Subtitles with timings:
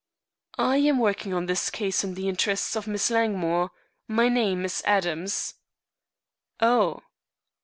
[0.57, 3.69] "I am working on this case in the interests of Miss Langmore.
[4.07, 5.53] My name is Adams."
[6.59, 7.03] "Oh!"